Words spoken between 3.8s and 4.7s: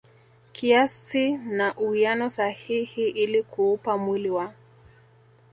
mwili wa